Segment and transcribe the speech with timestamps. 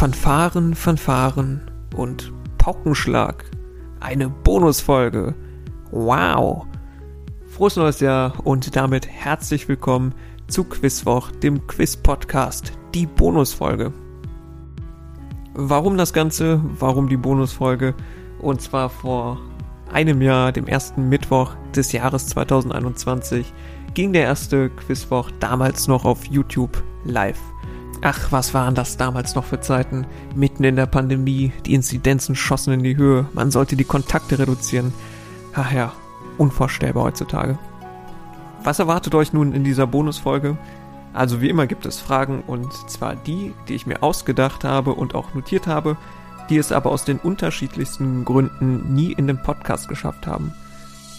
[0.00, 1.60] Fanfaren, Fanfaren
[1.94, 3.44] und Paukenschlag.
[4.00, 5.34] Eine Bonusfolge.
[5.90, 6.64] Wow.
[7.48, 10.14] Frohes neues Jahr und damit herzlich willkommen
[10.48, 13.92] zu Quizwoch, dem Quiz-Podcast, die Bonusfolge.
[15.52, 16.62] Warum das Ganze?
[16.78, 17.94] Warum die Bonusfolge?
[18.40, 19.38] Und zwar vor
[19.92, 23.52] einem Jahr, dem ersten Mittwoch des Jahres 2021,
[23.92, 27.42] ging der erste Quizwoch damals noch auf YouTube live.
[28.02, 30.06] Ach, was waren das damals noch für Zeiten?
[30.34, 34.94] Mitten in der Pandemie, die Inzidenzen schossen in die Höhe, man sollte die Kontakte reduzieren.
[35.54, 35.92] Ach ja,
[36.38, 37.58] unvorstellbar heutzutage.
[38.64, 40.56] Was erwartet euch nun in dieser Bonusfolge?
[41.12, 45.14] Also wie immer gibt es Fragen und zwar die, die ich mir ausgedacht habe und
[45.14, 45.98] auch notiert habe,
[46.48, 50.54] die es aber aus den unterschiedlichsten Gründen nie in den Podcast geschafft haben.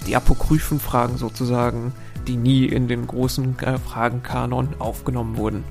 [0.08, 1.94] Die apokryphen Fragen sozusagen,
[2.28, 5.64] die nie in den großen äh, Fragenkanon aufgenommen wurden.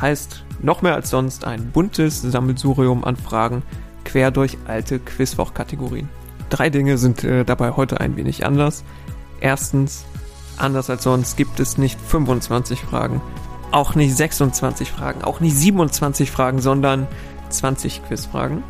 [0.00, 3.62] Heißt, noch mehr als sonst ein buntes Sammelsurium an Fragen
[4.04, 6.08] quer durch alte Quizwoch-Kategorien.
[6.50, 8.84] Drei Dinge sind äh, dabei heute ein wenig anders.
[9.40, 10.04] Erstens,
[10.56, 13.20] anders als sonst gibt es nicht 25 Fragen,
[13.70, 17.08] auch nicht 26 Fragen, auch nicht 27 Fragen, sondern
[17.48, 18.62] 20 Quizfragen.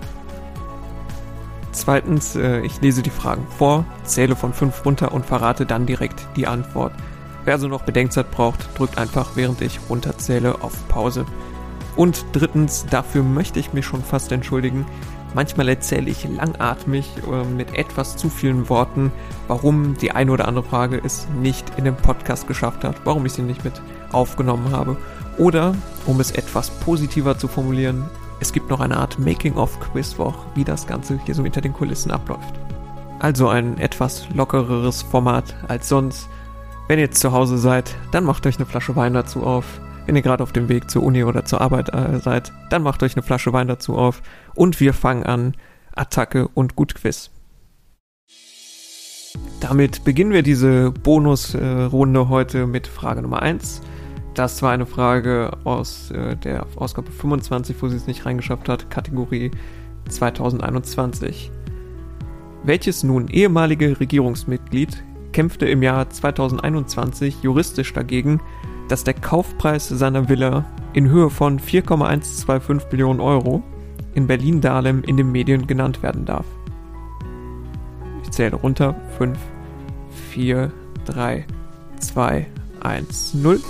[1.72, 6.26] Zweitens, äh, ich lese die Fragen vor, zähle von 5 runter und verrate dann direkt
[6.36, 6.92] die Antwort.
[7.44, 11.26] Wer also noch Bedenkzeit braucht, drückt einfach, während ich runterzähle, auf Pause.
[11.96, 14.86] Und drittens, dafür möchte ich mich schon fast entschuldigen.
[15.34, 19.12] Manchmal erzähle ich langatmig äh, mit etwas zu vielen Worten,
[19.48, 23.32] warum die eine oder andere Frage es nicht in den Podcast geschafft hat, warum ich
[23.32, 23.80] sie nicht mit
[24.12, 24.96] aufgenommen habe.
[25.36, 25.74] Oder,
[26.06, 28.08] um es etwas positiver zu formulieren,
[28.40, 32.54] es gibt noch eine Art Making-of-Quizwoch, wie das Ganze hier so hinter den Kulissen abläuft.
[33.18, 36.28] Also ein etwas lockereres Format als sonst
[36.86, 39.80] wenn ihr jetzt zu Hause seid, dann macht euch eine Flasche Wein dazu auf.
[40.06, 43.02] Wenn ihr gerade auf dem Weg zur Uni oder zur Arbeit äh, seid, dann macht
[43.02, 44.20] euch eine Flasche Wein dazu auf.
[44.54, 45.54] Und wir fangen an.
[45.96, 47.30] Attacke und Gutquiz.
[49.60, 53.80] Damit beginnen wir diese Bonusrunde heute mit Frage Nummer 1.
[54.34, 58.90] Das war eine Frage aus äh, der Ausgabe 25, wo sie es nicht reingeschafft hat,
[58.90, 59.52] Kategorie
[60.08, 61.50] 2021.
[62.64, 68.40] Welches nun ehemalige Regierungsmitglied kämpfte im Jahr 2021 juristisch dagegen,
[68.88, 70.64] dass der Kaufpreis seiner Villa
[70.94, 73.62] in Höhe von 4,125 Millionen Euro
[74.14, 76.46] in Berlin-Dahlem in den Medien genannt werden darf.
[78.22, 78.94] Ich zähle runter.
[79.18, 79.36] 5,
[80.30, 80.72] 4,
[81.04, 81.44] 3,
[81.98, 82.46] 2,
[82.80, 83.60] 1, 0.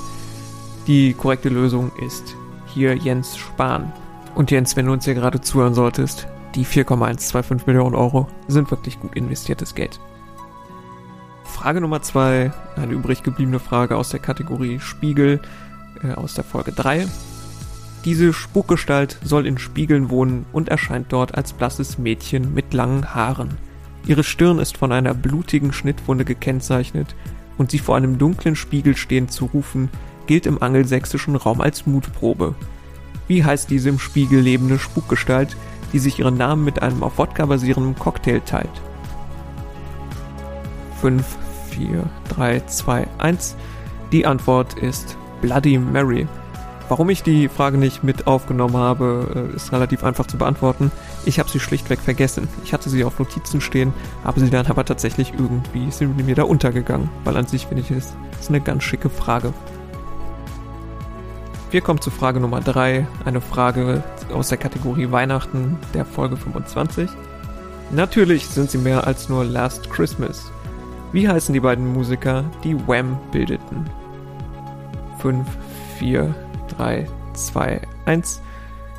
[0.87, 2.37] Die korrekte Lösung ist
[2.67, 3.91] hier Jens Spahn.
[4.35, 9.01] Und Jens, wenn du uns hier gerade zuhören solltest, die 4,125 Millionen Euro sind wirklich
[9.01, 9.99] gut investiertes Geld.
[11.65, 15.41] Frage Nummer zwei, eine übrig gebliebene Frage aus der Kategorie Spiegel
[16.03, 17.07] äh, aus der Folge 3.
[18.05, 23.57] Diese Spukgestalt soll in Spiegeln wohnen und erscheint dort als blasses Mädchen mit langen Haaren.
[24.07, 27.17] Ihre Stirn ist von einer blutigen Schnittwunde gekennzeichnet
[27.57, 29.89] und sie vor einem dunklen Spiegel stehend zu rufen,
[30.27, 32.55] gilt im angelsächsischen Raum als Mutprobe.
[33.27, 35.57] Wie heißt diese im Spiegel lebende Spukgestalt,
[35.95, 38.83] die sich ihren Namen mit einem auf Wodka basierenden Cocktail teilt?
[41.01, 41.25] 5,
[41.77, 43.57] 4, 3, 2, 1.
[44.13, 46.27] Die Antwort ist Bloody Mary.
[46.89, 50.93] Warum ich die Frage nicht mit aufgenommen habe, äh, ist relativ einfach zu beantworten.
[51.25, 52.47] Ich habe sie schlichtweg vergessen.
[52.63, 56.43] Ich hatte sie auf Notizen stehen, habe sie dann aber tatsächlich irgendwie, sind mir da
[56.43, 57.09] untergegangen.
[57.25, 59.55] Weil an sich finde ich es ist eine ganz schicke Frage.
[61.71, 67.11] Wir kommen zu Frage Nummer 3, eine Frage aus der Kategorie Weihnachten der Folge 25.
[67.91, 70.53] Natürlich sind sie mehr als nur Last Christmas.
[71.15, 73.89] Wie heißen die beiden Musiker, die Wham bildeten?
[75.21, 75.47] 5,
[76.01, 76.35] 4,
[76.77, 78.43] 3, 2, 1.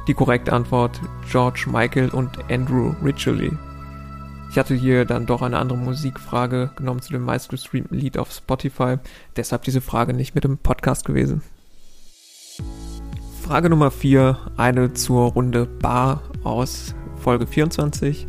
[0.07, 3.51] Die korrekte Antwort George Michael und Andrew Ridgely.
[4.49, 8.95] Ich hatte hier dann doch eine andere Musikfrage genommen zu dem meistgestreamten Lied auf Spotify,
[9.35, 11.41] deshalb diese Frage nicht mit dem Podcast gewesen.
[13.41, 18.25] Frage Nummer 4, eine zur Runde Bar aus Folge 24.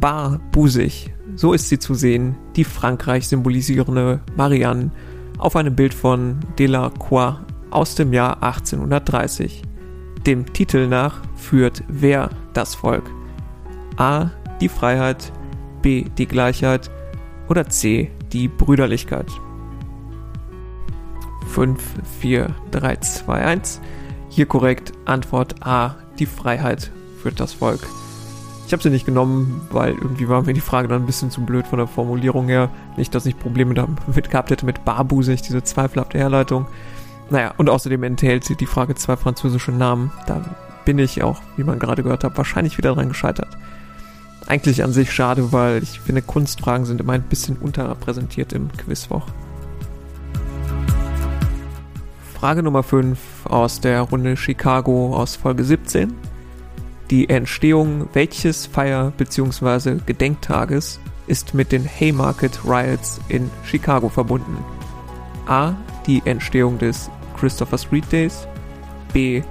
[0.00, 4.90] Bar busig so ist sie zu sehen, die Frankreich symbolisierende Marianne
[5.38, 7.38] auf einem Bild von Delacroix
[7.70, 9.62] aus dem Jahr 1830.
[10.26, 13.10] Dem Titel nach führt wer das Volk?
[13.96, 14.30] A.
[14.60, 15.32] Die Freiheit,
[15.80, 16.04] B.
[16.16, 16.90] Die Gleichheit
[17.48, 18.10] oder C.
[18.32, 19.26] Die Brüderlichkeit.
[21.48, 21.82] 5,
[22.20, 23.80] 4, 3, 2, 1.
[24.28, 25.96] Hier korrekt Antwort A.
[26.18, 26.90] Die Freiheit
[27.20, 27.80] führt das Volk.
[28.66, 31.42] Ich habe sie nicht genommen, weil irgendwie war mir die Frage dann ein bisschen zu
[31.42, 32.70] blöd von der Formulierung her.
[32.96, 36.66] Nicht, dass ich Probleme damit gehabt hätte mit barbusig, diese zweifelhafte Herleitung.
[37.28, 40.12] Naja, und außerdem enthält sie die Frage zwei französische Namen.
[40.26, 40.42] Da
[40.84, 43.48] bin ich auch, wie man gerade gehört hat, wahrscheinlich wieder dran gescheitert.
[44.46, 49.26] Eigentlich an sich schade, weil ich finde, Kunstfragen sind immer ein bisschen unterrepräsentiert im Quizwoch.
[52.34, 56.12] Frage Nummer 5 aus der Runde Chicago aus Folge 17.
[57.10, 59.96] Die Entstehung welches Feier- bzw.
[60.06, 64.58] Gedenktages ist mit den Haymarket Riots in Chicago verbunden?
[65.46, 65.74] A.
[66.06, 68.46] Die Entstehung des Christopher Street Days.
[69.12, 69.42] B.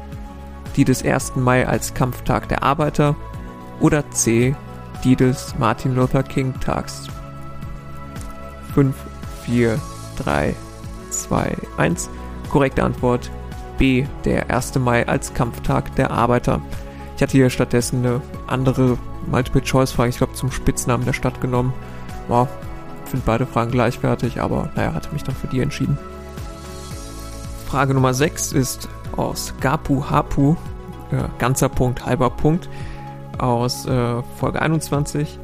[0.76, 1.36] Die des 1.
[1.36, 3.16] Mai als Kampftag der Arbeiter.
[3.80, 4.56] Oder C.
[5.04, 7.08] Die des Martin Luther King Tags.
[8.74, 8.96] 5,
[9.46, 9.80] 4,
[10.18, 10.56] 3,
[11.10, 12.10] 2, 1.
[12.50, 13.30] Korrekte Antwort
[13.78, 14.06] B.
[14.26, 14.76] Der 1.
[14.80, 16.62] Mai als Kampftag der Arbeiter.
[17.22, 18.98] Ich hatte hier stattdessen eine andere
[19.30, 21.72] Multiple-Choice-Frage, ich glaube, zum Spitznamen der Stadt genommen.
[22.28, 22.48] Wow,
[23.06, 26.00] finde beide Fragen gleichwertig, aber naja, hatte mich dann für die entschieden.
[27.68, 30.56] Frage Nummer 6 ist aus Gapu Hapu,
[31.12, 32.68] äh, ganzer Punkt, halber Punkt,
[33.38, 35.38] aus äh, Folge 21.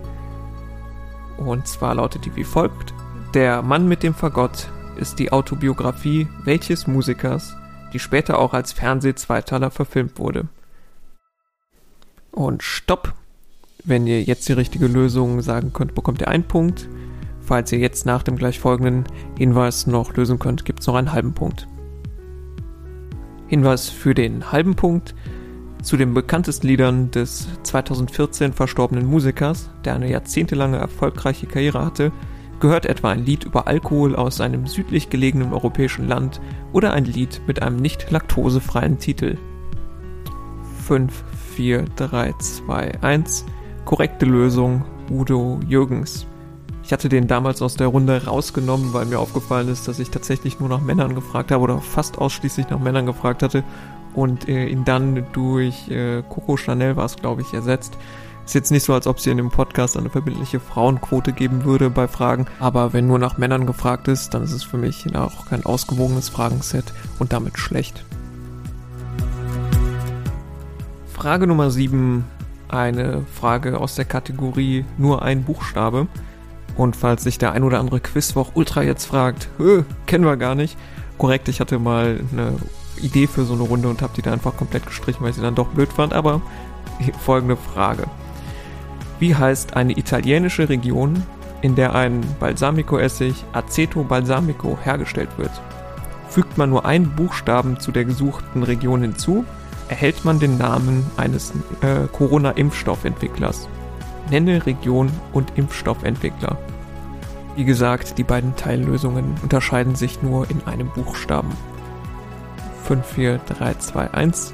[1.38, 2.96] Und zwar lautet die wie folgt.
[3.36, 7.56] Der Mann mit dem Fagott ist die Autobiografie welches Musikers,
[7.94, 10.48] die später auch als Fernseh-Zweiteiler verfilmt wurde
[12.38, 13.14] und Stopp.
[13.84, 16.88] Wenn ihr jetzt die richtige Lösung sagen könnt, bekommt ihr einen Punkt.
[17.42, 19.06] Falls ihr jetzt nach dem gleich folgenden
[19.38, 21.68] Hinweis noch lösen könnt, gibt es noch einen halben Punkt.
[23.48, 25.16] Hinweis für den halben Punkt.
[25.82, 32.12] Zu den bekanntesten Liedern des 2014 verstorbenen Musikers, der eine jahrzehntelange erfolgreiche Karriere hatte,
[32.60, 36.42] gehört etwa ein Lied über Alkohol aus einem südlich gelegenen europäischen Land
[36.74, 39.38] oder ein Lied mit einem nicht laktosefreien Titel.
[40.88, 41.24] 5,
[41.58, 43.44] 4, 3, 2, 1.
[43.84, 46.28] Korrekte Lösung, Udo Jürgens.
[46.84, 50.60] Ich hatte den damals aus der Runde rausgenommen, weil mir aufgefallen ist, dass ich tatsächlich
[50.60, 53.64] nur nach Männern gefragt habe oder fast ausschließlich nach Männern gefragt hatte
[54.14, 57.98] und äh, ihn dann durch äh, Coco Chanel war es, glaube ich, ersetzt.
[58.46, 61.64] Ist jetzt nicht so, als ob es hier in dem Podcast eine verbindliche Frauenquote geben
[61.66, 65.16] würde bei Fragen, aber wenn nur nach Männern gefragt ist, dann ist es für mich
[65.16, 68.06] auch kein ausgewogenes Fragenset und damit schlecht.
[71.28, 72.24] Frage Nummer 7,
[72.70, 76.08] eine Frage aus der Kategorie nur ein Buchstabe.
[76.78, 79.50] Und falls sich der ein oder andere Quizwoch Ultra jetzt fragt,
[80.06, 80.78] kennen wir gar nicht.
[81.18, 82.54] Korrekt, ich hatte mal eine
[83.02, 85.42] Idee für so eine Runde und habe die da einfach komplett gestrichen, weil ich sie
[85.42, 86.14] dann doch blöd fand.
[86.14, 86.42] Aber
[87.20, 88.06] folgende Frage.
[89.20, 91.22] Wie heißt eine italienische Region,
[91.62, 95.52] in der ein Balsamico-Essig Aceto Balsamico hergestellt wird?
[96.30, 99.44] Fügt man nur einen Buchstaben zu der gesuchten Region hinzu,
[99.90, 103.68] erhält man den Namen eines äh, Corona-Impfstoffentwicklers.
[104.30, 106.58] Nenne Region und Impfstoffentwickler.
[107.56, 111.50] Wie gesagt, die beiden Teillösungen unterscheiden sich nur in einem Buchstaben.
[112.84, 114.54] 5, 4, 3, 2, 1.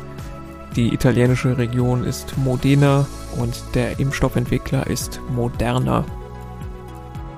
[0.76, 3.06] Die italienische Region ist Modena
[3.38, 6.06] und der Impfstoffentwickler ist Moderna.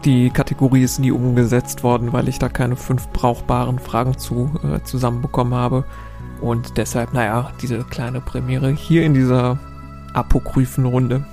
[0.05, 4.83] Die Kategorie ist nie umgesetzt worden, weil ich da keine fünf brauchbaren Fragen zu äh,
[4.83, 5.83] zusammenbekommen habe.
[6.41, 9.57] Und deshalb, naja, diese kleine Premiere hier in dieser
[10.13, 11.23] apokryphen Runde.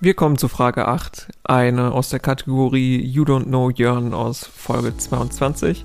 [0.00, 4.96] Wir kommen zu Frage 8, eine aus der Kategorie You Don't Know Jörn aus Folge
[4.96, 5.84] 22.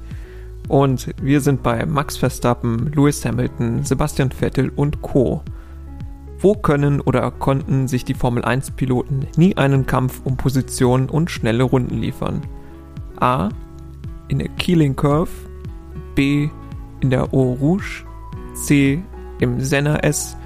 [0.67, 5.41] Und wir sind bei Max Verstappen, Lewis Hamilton, Sebastian Vettel und Co.
[6.39, 11.63] Wo können oder konnten sich die Formel 1-Piloten nie einen Kampf um Position und schnelle
[11.63, 12.41] Runden liefern?
[13.19, 13.49] A.
[14.27, 15.31] In der Keeling Curve.
[16.15, 16.49] B
[17.03, 18.05] in der Eau Rouge,
[18.55, 19.03] C
[19.39, 20.37] im Senna S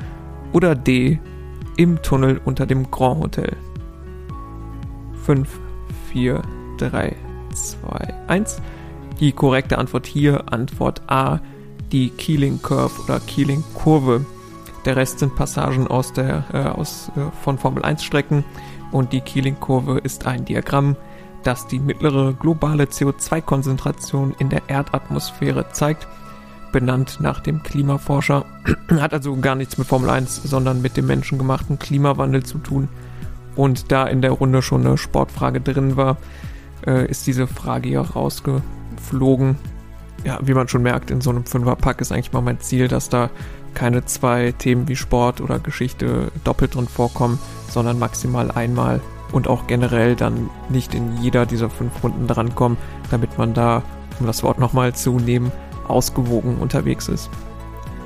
[0.51, 1.19] oder D
[1.77, 3.55] im Tunnel unter dem Grand Hotel.
[5.23, 5.47] 5,
[6.11, 6.41] 4,
[6.79, 7.15] 3,
[7.53, 8.61] 2, 1.
[9.19, 11.39] Die korrekte Antwort hier, Antwort A,
[11.91, 14.25] die Keeling Curve oder Keeling Kurve.
[14.85, 18.43] Der Rest sind Passagen aus der, äh, aus, äh, von Formel 1 Strecken
[18.91, 20.95] und die Keeling Kurve ist ein Diagramm,
[21.43, 26.07] das die mittlere globale CO2-Konzentration in der Erdatmosphäre zeigt
[26.71, 28.45] benannt nach dem Klimaforscher.
[28.91, 32.89] Hat also gar nichts mit Formel 1, sondern mit dem menschengemachten Klimawandel zu tun.
[33.55, 36.17] Und da in der Runde schon eine Sportfrage drin war,
[36.85, 39.57] äh, ist diese Frage hier rausgeflogen.
[40.23, 43.09] Ja, wie man schon merkt, in so einem Fünferpack ist eigentlich mal mein Ziel, dass
[43.09, 43.29] da
[43.73, 49.67] keine zwei Themen wie Sport oder Geschichte doppelt drin vorkommen, sondern maximal einmal und auch
[49.67, 52.77] generell dann nicht in jeder dieser fünf Runden drankommen,
[53.11, 53.83] damit man da,
[54.19, 55.51] um das Wort nochmal zu nehmen,
[55.87, 57.29] ausgewogen unterwegs ist.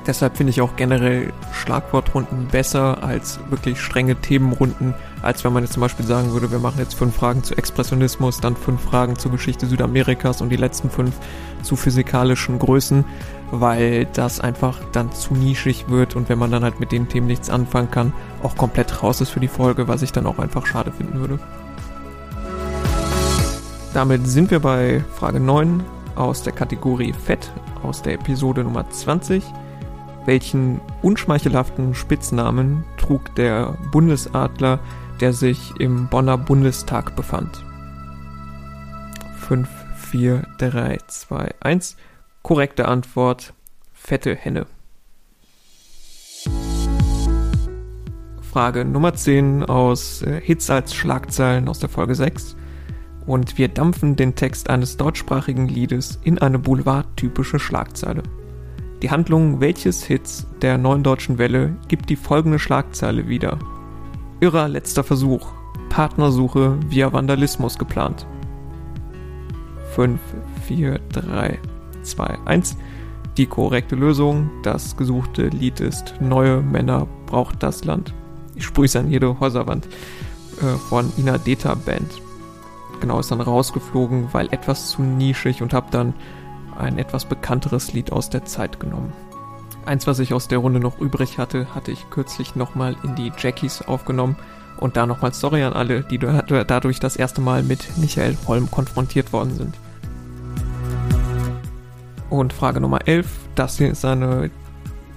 [0.06, 5.74] Deshalb finde ich auch generell Schlagwortrunden besser als wirklich strenge Themenrunden, als wenn man jetzt
[5.74, 9.30] zum Beispiel sagen würde, wir machen jetzt fünf Fragen zu Expressionismus, dann fünf Fragen zur
[9.30, 11.14] Geschichte Südamerikas und die letzten fünf
[11.62, 13.04] zu physikalischen Größen,
[13.52, 17.28] weil das einfach dann zu nischig wird und wenn man dann halt mit den Themen
[17.28, 18.12] nichts anfangen kann,
[18.42, 21.38] auch komplett raus ist für die Folge, was ich dann auch einfach schade finden würde.
[23.94, 25.84] Damit sind wir bei Frage 9
[26.16, 29.42] aus der Kategorie Fett aus der Episode Nummer 20.
[30.24, 34.78] Welchen unschmeichelhaften Spitznamen trug der Bundesadler,
[35.20, 37.64] der sich im Bonner Bundestag befand?
[39.40, 41.96] 5, 4, 3, 2, 1.
[42.42, 43.52] Korrekte Antwort:
[43.92, 44.66] fette Henne.
[48.52, 52.54] Frage Nummer 10 aus äh, Hits als Schlagzeilen aus der Folge 6.
[53.26, 58.22] Und wir dampfen den Text eines deutschsprachigen Liedes in eine boulevardtypische Schlagzeile.
[59.02, 63.58] Die Handlung welches Hits der neuen deutschen Welle gibt die folgende Schlagzeile wieder.
[64.40, 65.52] Irrer letzter Versuch.
[65.88, 68.26] Partnersuche via Vandalismus geplant.
[69.94, 70.20] 5,
[70.66, 71.58] 4, 3,
[72.02, 72.76] 2, 1.
[73.36, 74.50] Die korrekte Lösung.
[74.62, 78.14] Das gesuchte Lied ist Neue Männer braucht das Land.
[78.54, 79.86] Ich sprühe es an jede Häuserwand
[80.60, 82.22] äh, von Ina Deta Band.
[83.02, 86.14] Genau, ist dann rausgeflogen, weil etwas zu nischig und habe dann
[86.78, 89.12] ein etwas bekannteres Lied aus der Zeit genommen.
[89.84, 93.32] Eins, was ich aus der Runde noch übrig hatte, hatte ich kürzlich nochmal in die
[93.36, 94.36] Jackies aufgenommen
[94.76, 99.32] und da nochmal Sorry an alle, die dadurch das erste Mal mit Michael Holm konfrontiert
[99.32, 99.74] worden sind.
[102.30, 104.48] Und Frage Nummer 11, das hier ist eine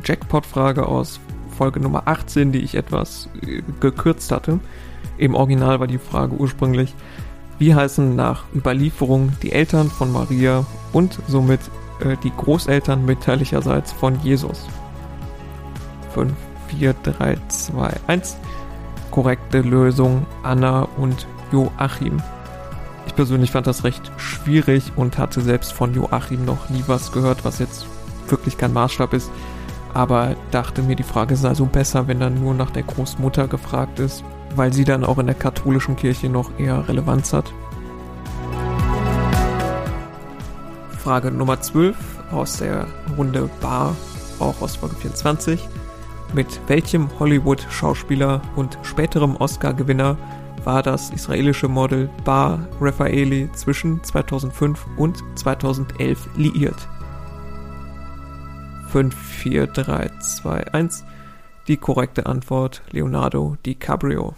[0.03, 1.19] Jackpot-Frage aus
[1.55, 4.59] Folge Nummer 18, die ich etwas äh, gekürzt hatte.
[5.19, 6.95] Im Original war die Frage ursprünglich,
[7.57, 11.61] wie heißen nach Überlieferung die Eltern von Maria und somit
[12.01, 14.67] äh, die Großeltern mütterlicherseits von Jesus?
[16.13, 16.33] 5,
[16.67, 18.37] 4, 3, 2, 1.
[19.11, 22.21] Korrekte Lösung Anna und Joachim.
[23.07, 27.45] Ich persönlich fand das recht schwierig und hatte selbst von Joachim noch nie was gehört,
[27.45, 27.85] was jetzt
[28.27, 29.31] wirklich kein Maßstab ist.
[29.93, 33.99] Aber dachte mir, die Frage sei so besser, wenn dann nur nach der Großmutter gefragt
[33.99, 37.53] ist weil sie dann auch in der katholischen Kirche noch eher Relevanz hat.
[40.97, 41.95] Frage Nummer 12
[42.31, 43.95] aus der Runde Bar,
[44.39, 45.67] auch aus Folge 24.
[46.33, 50.17] Mit welchem Hollywood-Schauspieler und späterem Oscar-Gewinner
[50.63, 56.87] war das israelische Model Bar Raffaeli zwischen 2005 und 2011 liiert?
[58.89, 61.05] 5, 4, 3, 2, 1.
[61.67, 64.35] Die korrekte Antwort Leonardo DiCaprio.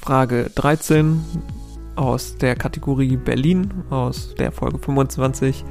[0.00, 1.20] Frage 13
[1.96, 5.64] aus der Kategorie Berlin aus der Folge 25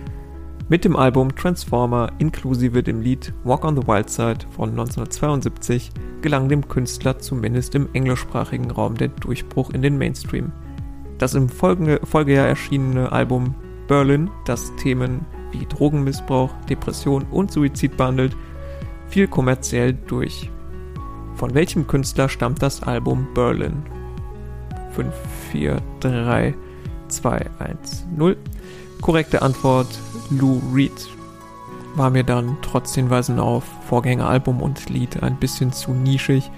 [0.70, 5.92] mit dem Album Transformer inklusive dem Lied Walk on the Wild Side von 1972
[6.22, 10.52] gelang dem Künstler zumindest im englischsprachigen Raum der Durchbruch in den Mainstream.
[11.18, 13.56] Das im Folge Folgejahr erschienene Album
[13.88, 18.36] Berlin, das Themen wie Drogenmissbrauch, Depression und Suizid behandelt,
[19.08, 20.52] fiel kommerziell durch.
[21.36, 23.84] Von welchem Künstler stammt das Album Berlin
[24.98, 25.14] 5,
[25.52, 26.56] 4, 3,
[27.08, 28.36] 2, 1, 0.
[29.00, 29.88] Korrekte Antwort
[30.32, 30.92] Lou Reed.
[31.96, 36.50] War mir dann trotz Hinweisen auf Vorgängeralbum und Lied ein bisschen zu nischig.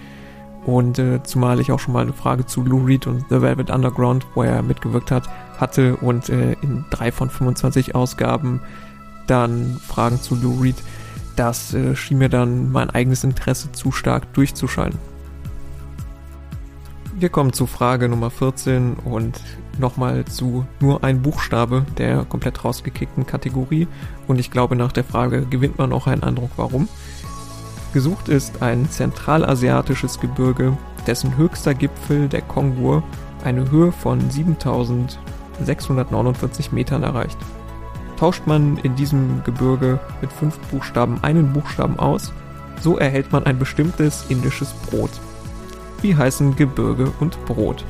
[0.65, 3.69] Und äh, zumal ich auch schon mal eine Frage zu Lou Reed und The Velvet
[3.69, 8.61] Underground, wo er mitgewirkt hat, hatte und äh, in drei von 25 Ausgaben
[9.27, 10.77] dann Fragen zu Lou Reed.
[11.35, 15.08] Das äh, schien mir dann mein eigenes Interesse zu stark durchzuschalten.
[17.19, 19.41] Wir kommen zu Frage Nummer 14 und
[19.77, 23.89] nochmal zu nur ein Buchstabe der komplett rausgekickten Kategorie.
[24.27, 26.87] Und ich glaube, nach der Frage gewinnt man auch einen Eindruck, warum.
[27.91, 33.03] Gesucht ist ein zentralasiatisches Gebirge, dessen höchster Gipfel, der Kongur,
[33.43, 37.37] eine Höhe von 7649 Metern erreicht.
[38.17, 42.31] Tauscht man in diesem Gebirge mit fünf Buchstaben einen Buchstaben aus,
[42.79, 45.11] so erhält man ein bestimmtes indisches Brot.
[46.01, 47.83] Wie heißen Gebirge und Brot?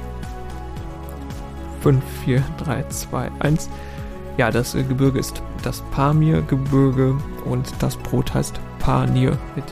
[1.82, 3.70] 5, 4, 3, 2, 1.
[4.38, 9.66] Ja, das äh, Gebirge ist das Pamir-Gebirge und das Brot heißt Panir mit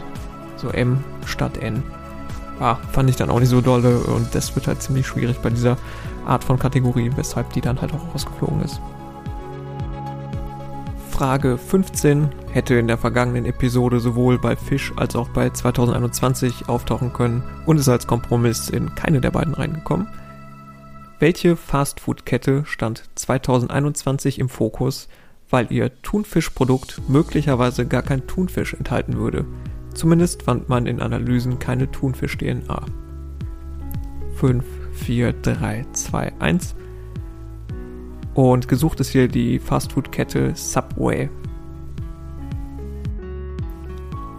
[0.58, 1.84] so M statt N.
[2.60, 5.50] Ah, fand ich dann auch nicht so dolle und das wird halt ziemlich schwierig bei
[5.50, 5.77] dieser
[6.25, 8.82] Art von Kategorie, weshalb die dann halt auch rausgeflogen ist.
[11.12, 17.14] Frage 15 hätte in der vergangenen Episode sowohl bei Fisch als auch bei 2021 auftauchen
[17.14, 20.08] können und ist als Kompromiss in keine der beiden reingekommen.
[21.20, 25.08] Welche Fastfood-Kette stand 2021 im Fokus,
[25.52, 29.46] weil ihr Thunfischprodukt möglicherweise gar kein Thunfisch enthalten würde.
[29.94, 32.86] Zumindest fand man in Analysen keine Thunfisch-DNA.
[34.34, 36.76] 5, 4, 3, 2, 1.
[38.34, 41.30] Und gesucht ist hier die Fastfood-Kette Subway.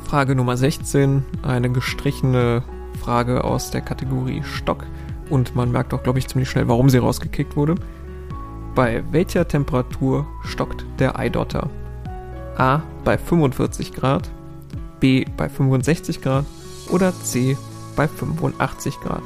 [0.08, 2.62] Frage Nummer 16, eine gestrichene
[2.98, 4.86] Frage aus der Kategorie Stock.
[5.28, 7.74] Und man merkt auch, glaube ich, ziemlich schnell, warum sie rausgekickt wurde.
[8.74, 11.68] Bei welcher Temperatur stockt der Eidotter?
[12.56, 14.30] A bei 45 Grad,
[14.98, 16.46] B bei 65 Grad
[16.88, 17.58] oder C
[17.94, 19.22] bei 85 Grad?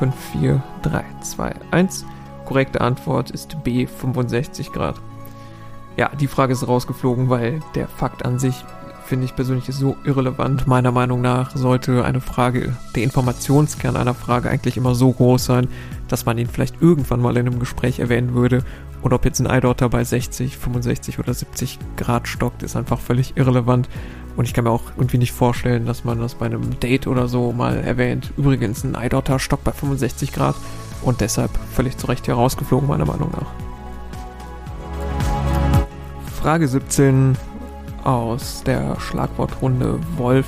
[0.00, 2.04] 5, 4, 3, 2, 1.
[2.46, 5.00] Korrekte Antwort ist B 65 Grad.
[5.96, 8.64] Ja, die Frage ist rausgeflogen, weil der Fakt an sich
[9.10, 10.68] finde ich persönlich so irrelevant.
[10.68, 15.66] Meiner Meinung nach sollte eine Frage, der Informationskern einer Frage eigentlich immer so groß sein,
[16.06, 18.62] dass man ihn vielleicht irgendwann mal in einem Gespräch erwähnen würde.
[19.02, 23.36] Und ob jetzt ein Eidotter bei 60, 65 oder 70 Grad stockt, ist einfach völlig
[23.36, 23.88] irrelevant.
[24.36, 27.26] Und ich kann mir auch irgendwie nicht vorstellen, dass man das bei einem Date oder
[27.26, 28.32] so mal erwähnt.
[28.36, 30.54] Übrigens, ein Eidotter stockt bei 65 Grad
[31.02, 33.50] und deshalb völlig zu Recht herausgeflogen, meiner Meinung nach.
[36.40, 37.36] Frage 17
[38.04, 40.46] aus der Schlagwortrunde Wolf,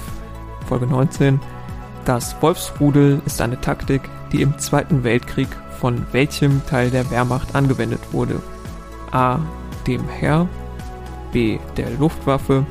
[0.67, 1.41] Folge 19.
[2.05, 8.01] Das Wolfsrudel ist eine Taktik, die im Zweiten Weltkrieg von welchem Teil der Wehrmacht angewendet
[8.13, 8.41] wurde?
[9.11, 9.39] A.
[9.87, 10.49] Dem Heer,
[11.33, 11.59] B.
[11.77, 12.65] der Luftwaffe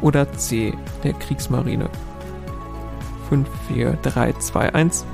[0.00, 0.74] oder C.
[1.02, 1.88] der Kriegsmarine?
[3.28, 5.06] 5, 4, 3, 2, 1.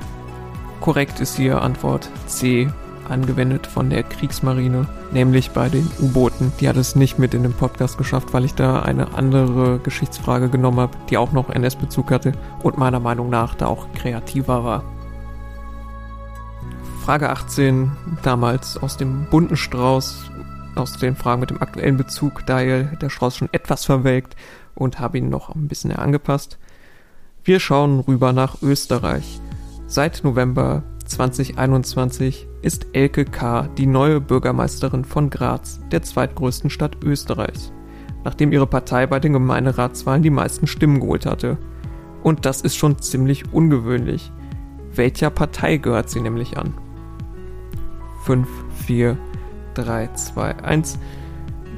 [0.80, 2.68] Korrekt ist hier Antwort C
[3.10, 6.52] angewendet von der Kriegsmarine, nämlich bei den U-Booten.
[6.60, 10.48] Die hat es nicht mit in den Podcast geschafft, weil ich da eine andere Geschichtsfrage
[10.48, 12.32] genommen habe, die auch noch NS-Bezug hatte
[12.62, 14.84] und meiner Meinung nach da auch kreativer war.
[17.04, 17.92] Frage 18,
[18.22, 20.30] damals aus dem bunten Strauß,
[20.74, 24.36] aus den Fragen mit dem aktuellen Bezug, daher der Strauß schon etwas verwelkt
[24.74, 26.58] und habe ihn noch ein bisschen angepasst.
[27.44, 29.40] Wir schauen rüber nach Österreich.
[29.86, 33.68] Seit November 2021 ist Elke K.
[33.76, 37.72] die neue Bürgermeisterin von Graz, der zweitgrößten Stadt Österreichs,
[38.24, 41.58] nachdem ihre Partei bei den Gemeinderatswahlen die meisten Stimmen geholt hatte.
[42.22, 44.32] Und das ist schon ziemlich ungewöhnlich.
[44.94, 46.72] Welcher Partei gehört sie nämlich an?
[48.24, 48.48] 5,
[48.86, 49.18] 4,
[49.74, 50.98] 3, 2, 1.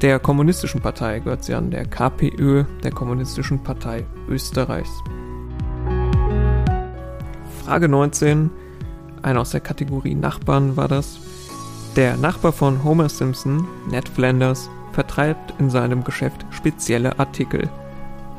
[0.03, 4.91] Der Kommunistischen Partei gehört sie an, der KPÖ, der Kommunistischen Partei Österreichs.
[7.65, 8.51] Frage 19
[9.23, 11.19] einer aus der Kategorie Nachbarn war das.
[11.97, 17.69] Der Nachbar von Homer Simpson, Ned Flanders, vertreibt in seinem Geschäft spezielle Artikel.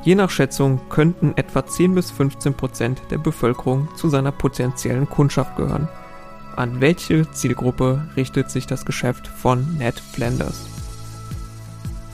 [0.04, 5.56] Je nach Schätzung könnten etwa 10 bis 15 Prozent der Bevölkerung zu seiner potenziellen Kundschaft
[5.58, 5.88] gehören.
[6.56, 10.66] An welche Zielgruppe richtet sich das Geschäft von Ned Flanders?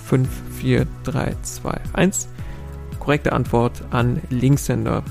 [0.05, 0.27] 5,
[0.59, 2.27] 4, 3, 2, 1.
[2.99, 5.03] Korrekte Antwort an Linkshänder.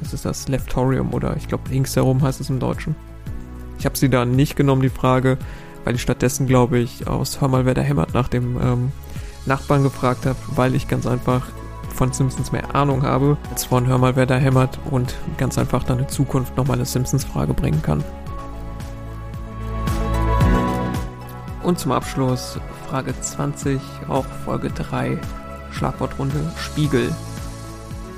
[0.00, 2.94] Das ist das Leftorium oder ich glaube links herum heißt es im Deutschen.
[3.78, 5.38] Ich habe sie da nicht genommen, die Frage,
[5.84, 8.92] weil ich stattdessen, glaube ich, aus Hör mal, wer da hämmert nach dem ähm,
[9.46, 11.46] Nachbarn gefragt habe, weil ich ganz einfach
[11.94, 15.84] von Simpsons mehr Ahnung habe, als von Hör mal, wer da hämmert und ganz einfach
[15.84, 18.04] dann in Zukunft nochmal eine Simpsons-Frage bringen kann.
[21.62, 22.58] Und zum Abschluss
[22.88, 25.18] Frage 20, auch Folge 3,
[25.70, 27.10] Schlagwortrunde Spiegel.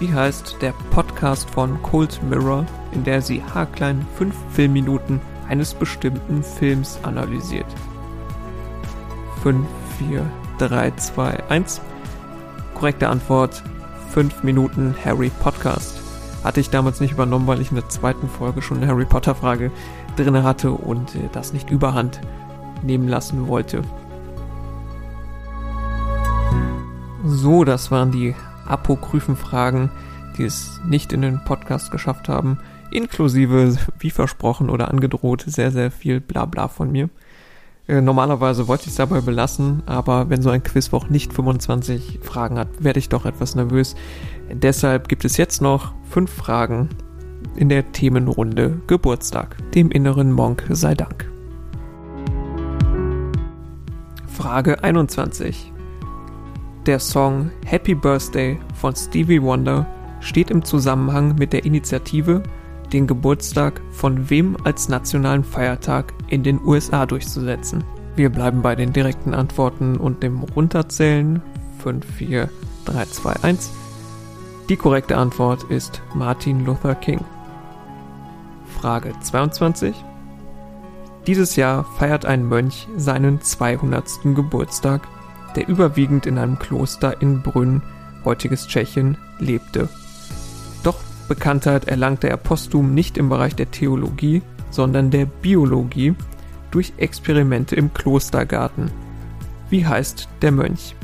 [0.01, 6.43] Wie heißt der Podcast von Cold Mirror, in der sie haarklein fünf Filmminuten eines bestimmten
[6.43, 7.67] Films analysiert.
[9.43, 9.67] 5,
[9.99, 10.25] 4,
[10.57, 11.83] 3, 2, 1.
[12.73, 13.63] Korrekte Antwort
[14.13, 16.01] 5 Minuten Harry Podcast.
[16.45, 19.35] Hatte ich damals nicht übernommen, weil ich in der zweiten Folge schon eine Harry Potter
[19.35, 19.71] Frage
[20.17, 22.23] drin hatte und äh, das nicht überhand
[22.83, 23.83] nehmen lassen wollte.
[27.23, 28.35] So, das waren die
[28.71, 29.91] apokryphen Fragen,
[30.39, 32.59] die es nicht in den Podcast geschafft haben
[32.91, 37.09] inklusive, wie versprochen oder angedroht, sehr, sehr viel Blabla von mir.
[37.87, 42.59] Äh, normalerweise wollte ich es dabei belassen, aber wenn so ein Quizwoch nicht 25 Fragen
[42.59, 43.97] hat, werde ich doch etwas nervös.
[44.53, 46.89] Deshalb gibt es jetzt noch fünf Fragen
[47.57, 51.31] in der Themenrunde Geburtstag, dem inneren Monk sei Dank.
[54.27, 55.73] Frage 21.
[56.91, 59.87] Der Song Happy Birthday von Stevie Wonder
[60.19, 62.43] steht im Zusammenhang mit der Initiative
[62.93, 67.85] den Geburtstag von wem als nationalen Feiertag in den USA durchzusetzen.
[68.17, 71.41] Wir bleiben bei den direkten Antworten und dem Runterzählen
[71.79, 72.51] 5, 4,
[72.87, 73.71] 3, 2, 1.
[74.69, 77.25] Die korrekte Antwort ist Martin Luther King.
[78.81, 79.95] Frage 22.
[81.29, 84.35] Dieses Jahr feiert ein Mönch seinen 200.
[84.35, 85.07] Geburtstag.
[85.57, 87.83] Der überwiegend in einem Kloster in Brünn,
[88.25, 89.89] heutiges Tschechien, lebte.
[90.83, 90.97] Doch
[91.29, 96.15] Bekanntheit erlangte er posthum nicht im Bereich der Theologie, sondern der Biologie
[96.71, 98.91] durch Experimente im Klostergarten.
[99.71, 100.95] Wie heißt der Mönch?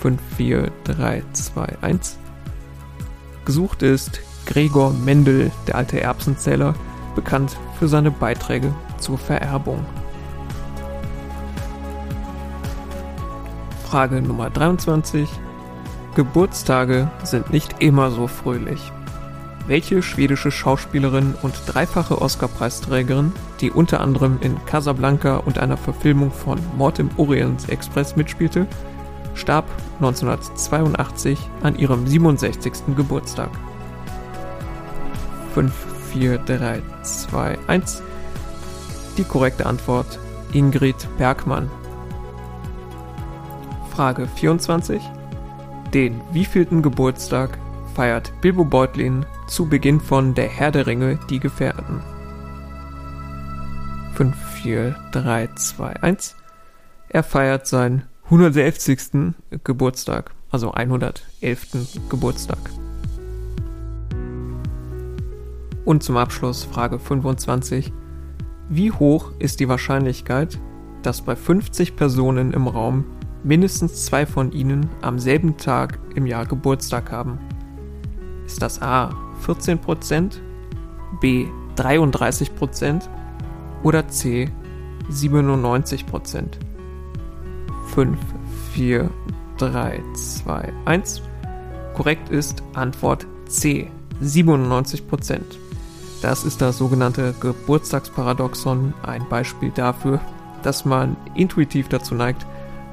[0.00, 2.18] 5, 4, 3, 2, 1.
[3.44, 6.74] Gesucht ist Gregor Mendel, der alte Erbsenzähler,
[7.14, 9.84] bekannt für seine Beiträge zur Vererbung.
[13.96, 15.26] Frage Nummer 23.
[16.16, 18.92] Geburtstage sind nicht immer so fröhlich.
[19.66, 23.32] Welche schwedische Schauspielerin und dreifache Oscar-Preisträgerin,
[23.62, 28.66] die unter anderem in Casablanca und einer Verfilmung von Mord im Orient Express mitspielte,
[29.32, 32.94] starb 1982 an ihrem 67.
[32.98, 33.48] Geburtstag.
[35.54, 35.72] 5,
[36.12, 38.02] 4, 3, 2, 1.
[39.16, 40.18] Die korrekte Antwort
[40.52, 41.70] Ingrid Bergmann.
[43.96, 45.00] Frage 24.
[45.94, 47.58] Den wievielten Geburtstag
[47.94, 52.02] feiert Bilbo Beutlin zu Beginn von Der Herr der Ringe, die Gefährten?
[54.12, 56.36] 5, 4, 3, 2, 1.
[57.08, 59.32] Er feiert seinen 111.
[59.64, 61.98] Geburtstag, also 111.
[62.10, 62.58] Geburtstag.
[65.86, 67.94] Und zum Abschluss Frage 25.
[68.68, 70.60] Wie hoch ist die Wahrscheinlichkeit,
[71.00, 73.06] dass bei 50 Personen im Raum
[73.44, 77.38] mindestens zwei von ihnen am selben Tag im Jahr Geburtstag haben?
[78.46, 79.10] Ist das A
[79.46, 80.38] 14%,
[81.20, 81.46] B
[81.76, 83.02] 33%
[83.82, 84.50] oder C
[85.10, 86.44] 97%?
[87.94, 88.18] 5,
[88.72, 89.10] 4,
[89.58, 91.22] 3, 2, 1.
[91.94, 95.58] Korrekt ist Antwort C, 97 Prozent.
[96.22, 100.20] Das ist das sogenannte Geburtstagsparadoxon, ein Beispiel dafür,
[100.62, 102.46] dass man intuitiv dazu neigt,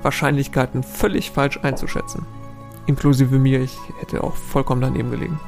[0.03, 2.25] Wahrscheinlichkeiten völlig falsch einzuschätzen.
[2.85, 5.39] Inklusive mir, ich hätte auch vollkommen daneben gelegen.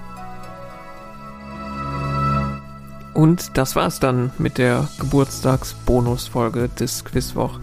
[3.14, 7.60] Und das war's dann mit der Geburtstagsbonusfolge des Quizwoch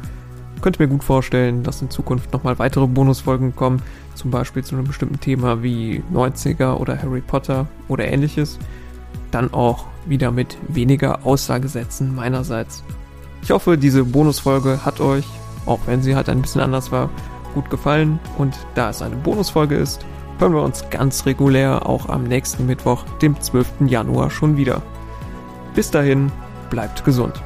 [0.62, 3.82] könnte mir gut vorstellen, dass in Zukunft nochmal weitere Bonusfolgen kommen,
[4.14, 8.58] zum Beispiel zu einem bestimmten Thema wie 90er oder Harry Potter oder ähnliches.
[9.30, 12.82] Dann auch wieder mit weniger Aussagesätzen meinerseits.
[13.42, 15.26] Ich hoffe, diese Bonusfolge hat euch,
[15.66, 17.10] auch wenn sie halt ein bisschen anders war,
[17.54, 18.18] gut gefallen.
[18.38, 20.04] Und da es eine Bonusfolge ist,
[20.38, 23.86] hören wir uns ganz regulär auch am nächsten Mittwoch, dem 12.
[23.86, 24.82] Januar, schon wieder.
[25.74, 26.30] Bis dahin,
[26.70, 27.42] bleibt gesund.